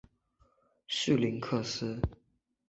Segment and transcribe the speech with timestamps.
[0.87, 2.01] 绪林克斯。